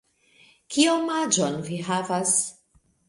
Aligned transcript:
Kiom 0.75 1.11
aĝon 1.17 1.59
vi 1.67 1.79
havas? 1.91 2.37